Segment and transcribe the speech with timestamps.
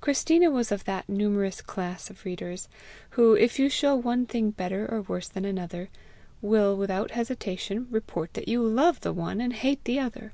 [0.00, 2.70] Christina was of that numerous class of readers,
[3.10, 5.90] who, if you show one thing better or worse than another,
[6.40, 10.32] will without hesitation report that you love the one and hate the other.